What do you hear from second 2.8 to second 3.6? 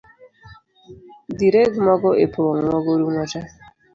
orumo tee